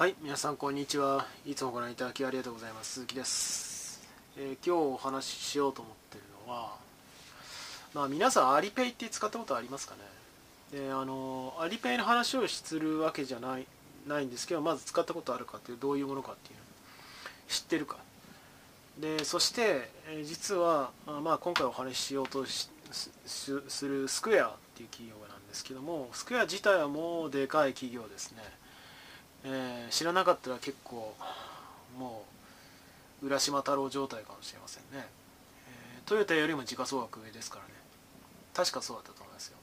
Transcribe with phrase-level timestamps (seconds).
[0.00, 1.26] はい皆さんこんにちは。
[1.44, 2.92] いつもご覧いただきありがとうございます。
[2.94, 4.00] 鈴木です、
[4.38, 6.74] えー今日お話ししようと思ってるのは
[7.92, 9.96] まあ皆さんアリペイって使ったことありますか
[10.72, 10.80] ね？
[10.80, 13.66] であのアリペイの話をするわけじゃない
[14.08, 16.58] ないんですけどまず使ったことあるかっていうどういうものかっていう
[17.52, 17.98] 知ってるか。
[18.98, 22.70] でそして、え実はあまあ今回お話ししようとす
[23.26, 28.42] するスクエアっていう企業なんですけどもスクエア自体はもうでかい企業ですね。
[29.44, 31.14] えー知らなかったら結構
[31.98, 32.24] も
[33.22, 35.06] う浦島太郎状態かもしれませんね、
[35.68, 37.70] えートヨタよりも時価総額上ですからね。
[38.54, 39.56] 確かそうだったと思いますよ。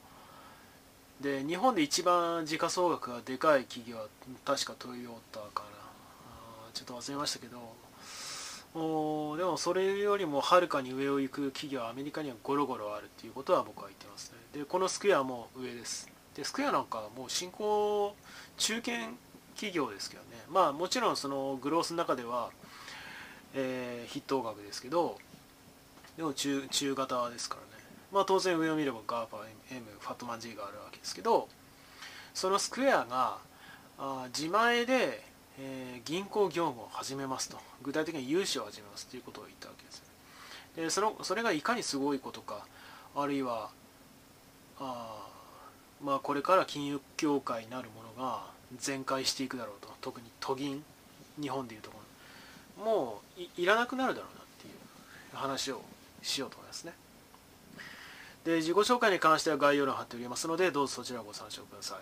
[1.20, 4.06] で日本で一番時価総額がでかい企業は
[4.44, 5.68] 確かトヨタかな。
[6.72, 7.58] ちょっと忘れましたけど
[8.74, 14.60] おでもそれよりもはるかに上を行く企業はアメリカにはゴロゴロあるっていうことは僕は言ってますね。
[14.60, 16.08] でこのスクエアも上です。
[16.36, 18.14] でスクエアなんかもう新興
[18.56, 18.92] 中堅
[19.58, 20.28] 企業ですけどね。
[20.48, 22.50] まあもちろんそのグロースの中では、
[23.54, 25.18] えー筆頭額ですけど
[26.16, 27.84] でも中中型ですからね。
[28.12, 29.26] まあ当然上を見れば GAFA、
[29.72, 31.48] M、ファットマン G があるわけですけど
[32.32, 33.38] そのスクエアが
[33.98, 35.22] あ自前で、
[35.58, 37.58] えー銀行業務を始めますと。
[37.82, 40.02] 具体的に融資を始めますということを言ったわけです
[40.76, 42.66] でそのそれがいかにすごいことか
[43.14, 43.70] あるいは
[44.80, 45.26] あ
[46.02, 49.88] まあこれから金融協会になるものが全開していくだろうと。
[50.00, 50.84] 特に都銀。
[51.40, 51.96] 日本でいうとこ
[52.78, 52.84] ろ。
[52.84, 55.82] もういいらなくなるだろうなっていう話を
[56.22, 56.92] しようと思いますね。
[58.44, 61.96] で自己紹介に関しては概要欄貼っておりますのでどうぞそちらをご参照くださ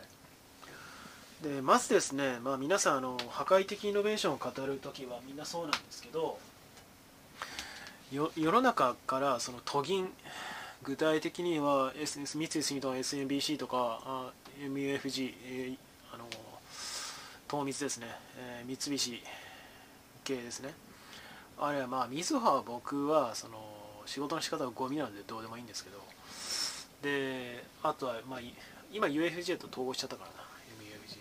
[1.43, 1.45] い。
[1.45, 6.39] でまずですね、まあ、皆さんあの破壊的イノベーションを語るときはみんなそうなんですけど
[8.13, 10.11] よ世の中からその都銀。
[10.83, 14.31] 具体的には S 三井住友 SMBC とかあ
[14.61, 15.77] MUFG、えー
[16.13, 16.25] あの
[17.49, 18.07] 東密ですね、
[18.39, 19.23] えー三菱
[20.25, 20.75] 系ですね。
[21.59, 23.59] あれはまあみずは僕はその
[24.07, 25.99] 仕事の仕方がゴミなのでどうでもいいんですけど。
[27.03, 28.41] であとはまあ
[28.93, 30.37] 今 UFJ と統合しちゃったからな。
[30.81, 31.19] MUFG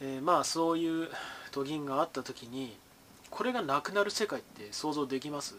[0.00, 1.08] えーまあそういう
[1.52, 2.76] 都銀があった時に
[3.30, 5.54] これがなくなる世界って想像できます？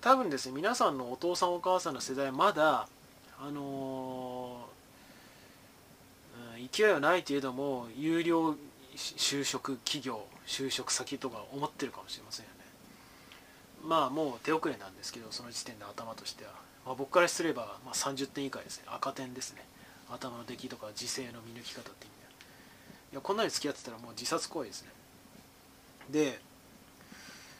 [0.00, 2.86] 多分ですね皆さんのお父さんお母さんの世代まだ
[3.40, 4.15] あのー
[6.70, 8.56] 勢いはないけれども有料
[8.96, 12.56] 就職企業就職先とか思ってるかもしれませんよね。
[13.84, 16.50] まあもう手遅れなんですけどその時点で頭としては、
[16.84, 18.84] まあ、僕からすれば、まあ、30点以下ですね。
[18.88, 19.64] 赤点ですね。
[20.10, 22.30] 頭の出来とか時勢の見抜き方っていう意味では。
[23.12, 24.88] いやこんなに付き合ってたらもう自殺行為ですね。
[26.10, 26.40] で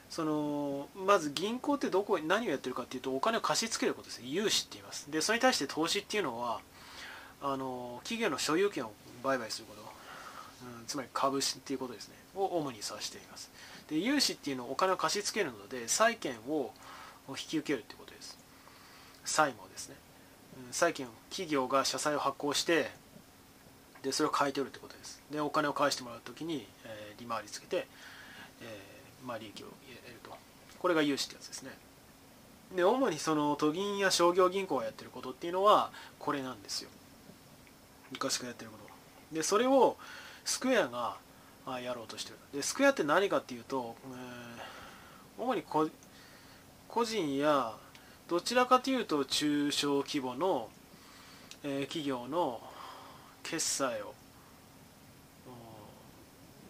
[0.08, 4.28] そのまず銀行ってどこ何をやってるかっていうとお金を貸し付けることですね。
[4.28, 5.10] 融資って言います。
[5.10, 6.60] でそれに対して投資っていうのは
[7.52, 8.92] あの企業の所有権を
[9.22, 12.14] 売買すること、うん、つまり株式っていうことですね。
[12.34, 13.50] を主に指しています。
[13.88, 16.72] で融資っていうのはお金を貸し付けるので債権を
[17.28, 18.36] 引き受けるってことです。
[19.24, 19.96] 債務をですね、
[20.68, 22.90] うん債権を企業が社債を発行して
[24.02, 25.22] でそれを買い取るってことです。
[25.30, 27.86] でお金を返してもらうときに、えー利回りつけて、
[28.60, 29.72] えーまあ、利益を得
[30.12, 30.30] ると。
[30.78, 31.70] これが融資ってやつですね。
[32.74, 36.90] で主にその都銀や商業銀行がやってることっていうのはこれなんですよ。
[38.10, 39.96] 昔からやってることでそれを
[40.44, 41.16] スクエアが
[41.80, 42.38] やろうとしてる。
[42.54, 44.66] でスクエアって何かっていうと、えー
[45.38, 45.86] 主にこ
[46.88, 47.76] 個人や
[48.26, 50.70] どちらかというと中小規模の、
[51.62, 52.62] えー企業の
[53.42, 54.14] 決済を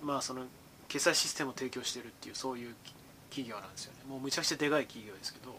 [0.02, 0.42] まあその
[0.88, 2.74] 決済システムを提供してるっていうそういう
[3.30, 3.98] 企業なんですよね。
[4.08, 5.56] もうむちゃくちゃでかい企業ですけど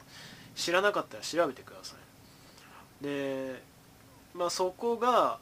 [0.55, 1.95] 知らなかったら調べてくださ
[3.01, 3.03] い。
[3.03, 3.61] で
[4.33, 5.39] まあそこが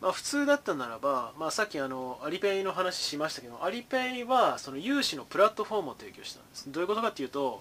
[0.00, 6.70] まあ、普通だったならば、まあ、さっきあのアリペイの話しましたけどアリペイはその融資のプラットフォームを提供したんです。
[6.70, 7.60] どういうことかっていうと、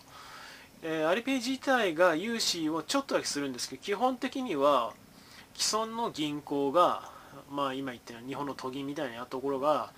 [0.83, 4.93] えーアリペイ自体が融資をちょっとだけするんですけど基本的には
[5.55, 7.09] 既存の銀行が、
[7.51, 9.91] まあ、今言ったように日本の都銀みたいなところが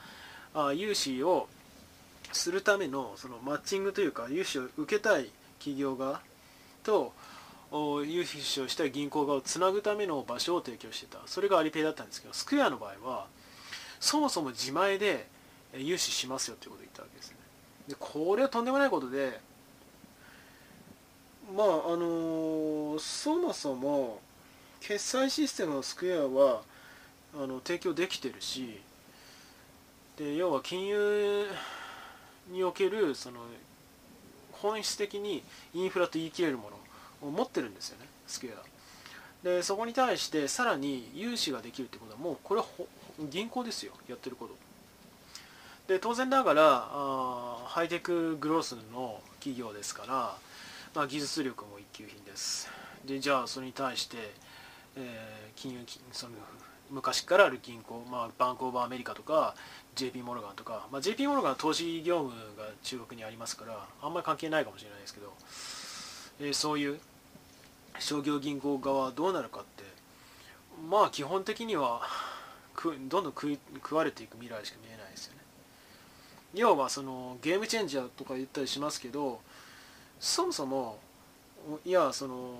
[0.53, 1.47] あ融資を
[2.31, 6.21] するためのそのマッチングというか融資を受けたい企業側
[6.83, 7.11] と
[7.71, 11.19] 融資をした銀行側をつなぐための場所を提供してた。
[11.25, 13.27] それがアリペイだったんですけどスクエアの場合は
[13.99, 15.27] そもそも自前で
[15.75, 17.37] 融資しますよっていうことを言ったわけですね。
[17.89, 19.39] でこれはとんでもないことで
[21.55, 24.19] まああのーそもそも
[24.79, 26.61] 決済システムのスクエアは
[27.35, 28.79] あの提供できてるし
[30.17, 31.47] で要は金融
[32.49, 33.41] におけるその
[34.51, 35.43] 本質的に
[35.73, 36.79] インフラと言い切れるもの。
[37.21, 38.69] を持ってるんですよねスクエア。
[39.43, 42.67] でそこに対してさらに融資ができるってことはもうこれは
[43.29, 44.55] 銀行ですよやってること。
[45.87, 46.61] で当然ながら
[46.91, 50.35] あハイテクグロースの企業ですから、
[50.93, 52.69] まあ、技術力も一級品です。
[53.05, 54.17] でじゃあそれに対して、
[54.95, 55.79] えー、金融
[56.11, 56.33] その
[56.91, 59.55] 昔からある銀行、まあ、バンク・オブ・アメリカとか
[59.95, 65.33] JP モルガンとか、まあ、JP モルガンは投資業務が中国にありますからあんまり関係ないかもしれないですけど、
[66.41, 66.99] えー、そういう
[67.99, 69.83] 商業銀行側はどうなるかって
[70.89, 72.01] まあ基本的には
[72.83, 75.39] どんどん食食われていく未来しか見えないですよね。
[76.53, 79.39] 要はそのゲームチェンジャーとか言ったりしますけど
[80.19, 80.97] そもそも
[81.85, 82.55] いやその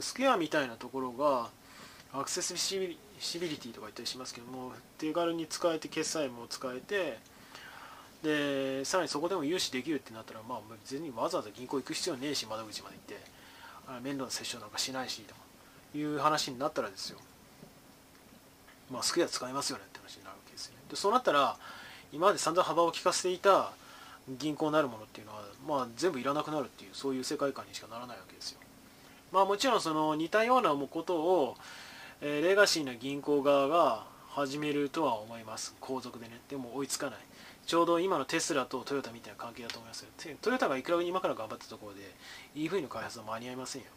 [0.00, 1.48] スクエアみたいなところが
[2.12, 7.18] アクセスシビリティとか言ったりしますけども手軽に使えて決済も使えて
[8.22, 13.37] でさらにそこでも融資できるってなったらまあ別にわざわざ銀行行く必要ねえし窓口まで行って。
[14.02, 15.22] 面倒な接触なんかしないし
[15.92, 17.18] という話になったらですよ。
[18.90, 20.82] まあスクエア使いますよねって話になるわけですよね。
[20.90, 21.56] でそうなったら
[22.12, 23.72] 今まで散々幅を利かせていた
[24.28, 28.60] 銀行なるものっていうのは、まあ、全部いらなくなるっていうそういう世界観にしかならないわけですよ。
[29.32, 31.56] まあもちろんその似たようなことを
[32.20, 35.76] え、レガシーな銀行側が始めるとは思います。
[35.80, 36.40] 後続でね。
[36.48, 37.18] でも追いつかない。
[37.68, 40.08] ちょうど今のテスラとトヨタみたいな関係だと思いますよ。
[40.40, 42.00] トヨタがいくら今から頑張ったところで
[42.56, 43.88] EV の開発は間に合いませんよ。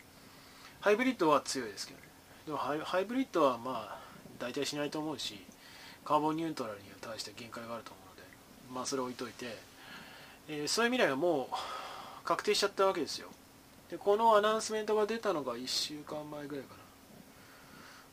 [0.81, 2.05] ハイブリッドは強いですけどね。
[2.47, 3.99] でもハイブリッドはまあ
[4.39, 5.39] 大体しないと思うし
[6.03, 8.29] カーボンニュートラルに対して限界があると思うので
[8.73, 9.55] まあそれを置いといて、
[10.49, 11.55] えー、そういう未来はもう
[12.25, 13.29] 確定しちゃったわけですよ。
[13.89, 16.75] でこのアナウンスメントが出たのが1週間前ぐらいか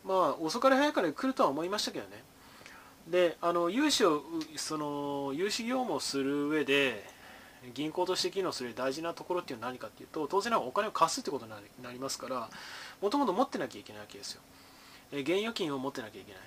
[0.06, 0.14] な。
[0.14, 2.22] まあ遅かれ早かれ来るとは思いましたけどね。
[3.10, 4.22] であの融資を
[4.56, 7.04] その融資業務をする上で
[7.74, 11.52] 銀行として機能する大事なところっていうのは何かっていうと当然なお金を貸すってことに
[11.82, 12.48] なりますから
[13.00, 14.42] もともと持ってなきゃいけないわけですよ。
[15.12, 16.42] 現預金を持ってなきゃいけない。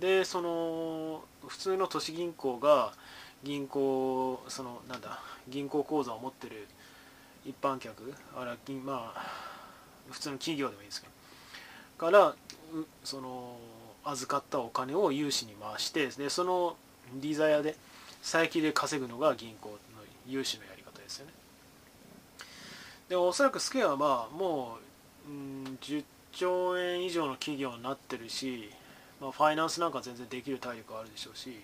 [0.00, 2.92] でその普通の都市銀行が
[3.42, 6.68] 銀行そのなんだ銀行口座を持ってる
[7.44, 9.26] 一般客あらまあ
[10.10, 11.12] 普通の企業でもいいですけど
[12.06, 12.34] から
[13.02, 13.56] その
[14.04, 16.76] 預かったお金を融資に回してでその
[17.20, 17.76] 利ザヤで
[18.22, 19.76] 佐伯で稼ぐのが銀行の
[20.26, 21.32] 融資のやり方ですよね。
[23.08, 24.78] でおそらくスケアはまあも
[25.26, 28.70] う、うん、10兆円以上の企業になってるし、
[29.20, 31.60] まあ、ファイナンスなんか全然できる体力あるでしょうし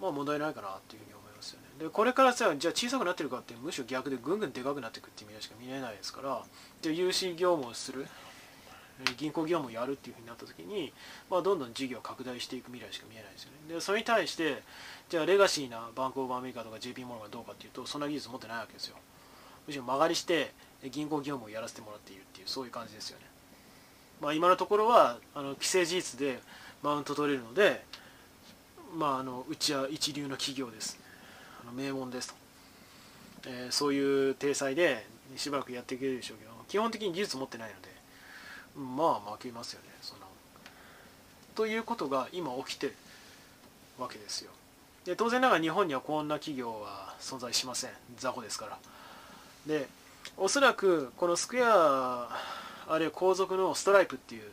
[0.00, 1.66] まあ問題ないかなっていうふうに思いますよね。
[1.84, 6.42] でこれからさじゃあ小さくなってるかってむしろ逆でぐんぐんでかくなっていくっていう意味しか見えないですから
[6.80, 8.06] で融資業務をする。
[9.16, 10.92] 銀行業務をやるっていうふうになった時に、
[11.30, 13.74] まあ、どんどん事業を拡大していく未来しか見えないですよね。
[13.74, 14.62] でそれに対して
[15.08, 18.96] じゃあレガシーなバンク・オブ・アメリカとか JP モルがどうかっていうとそんな技術持ってないわけですよ。
[19.66, 20.52] むしろ曲がりして
[20.90, 23.24] 銀行業務をやらせてもらっているっていうそういう感じですよね。
[24.20, 26.38] まあ今のところはあの既成事実で
[26.82, 27.84] マウント取れるので
[28.96, 30.98] まああのうちは一流の企業です。
[31.62, 32.34] あの名門ですと、
[33.46, 35.06] えー、そういう体裁で
[35.36, 37.93] しばらくやっていけるでしょうけど基本的に技術持ってないので
[38.76, 39.88] まあ負けますよね。
[40.02, 40.20] その
[41.54, 42.94] ということが今起きてる
[43.98, 44.50] わけですよ。
[45.04, 47.90] で当然ながら日本にはこんな企業は存在しません。
[48.16, 48.78] 雑魚ですから。
[49.66, 49.88] で
[50.36, 52.28] おそらくこのスクエア
[52.88, 54.50] あるいは後続のストライプっていう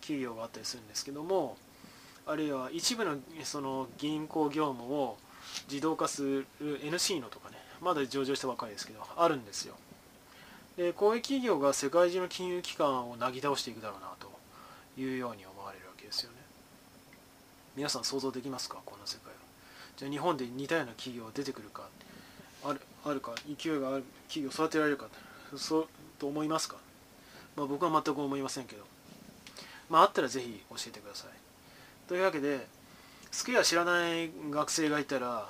[0.00, 1.56] 企業があったりするんですけども
[2.26, 5.16] あるいは一部のその銀行業務を
[5.68, 9.74] 自動化する NC のとかねまだ上場したばかりですけどあるんですよ。
[10.76, 14.30] でこういう企業が世界中の金融機関をなぎ倒していくだろうなと
[15.00, 16.36] いうように思われるわけですよね。
[17.76, 18.78] 皆さん想像できますか？
[18.84, 19.32] こんな世界は。
[19.96, 21.88] じゃあ日本で似たような企業出てくるか？
[22.64, 23.34] あるあるか？
[23.46, 25.06] 勢いがある企業を育てられるか？
[25.56, 26.76] そうと思いますか、
[27.56, 28.84] まあ、僕は全く思いませんけど。
[29.88, 31.30] まああったらぜひ教えてください。
[32.08, 32.66] というわけで
[33.30, 35.46] スケア知らない学生がいたら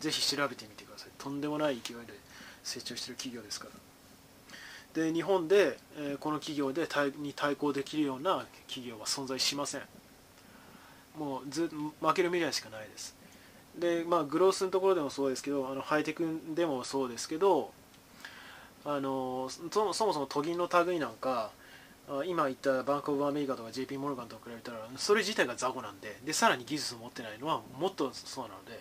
[0.00, 1.10] ぜひ調べてみてください。
[1.18, 2.14] とんでもない勢いで
[2.62, 3.72] 成長してる企業ですから。
[4.94, 9.82] で日本で、え、この企業で対に対抗できるような企業は存在しません。
[11.18, 11.68] もうず
[12.00, 13.16] 負ける未来しかないです。
[13.78, 17.72] でまあグロースのところでもそうですけどあのハイテクでもそうですけど
[18.84, 21.50] あのそもそも都銀の類なんか
[22.26, 28.78] 今言ったバンク・オブ・アメリカとか JP モルガンと比べたらそれ自体が雑魚なんででさらに技術を持ってないのはもっとそうなので、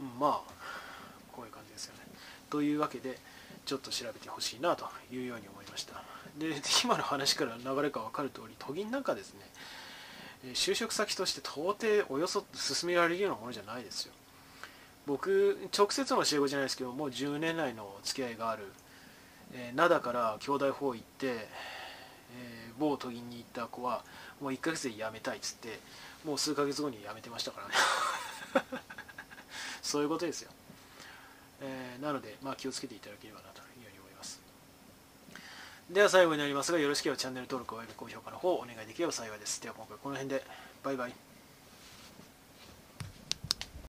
[0.00, 0.52] うん、まあ
[1.30, 2.00] こういう感じですよね。
[2.50, 3.18] というわけで
[3.64, 6.02] ちょっと調べてほしいなというように思いました。
[6.38, 6.54] で
[6.84, 9.40] 今の話から流れが分かる通り都銀なんかですね
[10.52, 14.12] 就職先として到底およそ進められるようなものじゃないですよ。
[15.06, 18.64] 僕直接の教え子じゃないですけどもう10年来の付き合いがある、
[19.52, 24.02] えー、灘から兄弟法行って、えー、某都銀に行った子は
[24.40, 25.78] もう1ヶ月で辞めたいっつって
[26.24, 27.74] もう数ヶ月後に辞めてましたからね。
[29.82, 30.50] そういうことですよ、
[31.60, 34.40] えー、なので、まあ、気をつけていただければなというふうに思います。
[35.90, 39.60] では最後になりますがよろしければチャンネル登録および高評価の方お願いできれば幸いです。
[39.62, 40.44] では今回この辺で
[40.82, 41.23] バイバイ。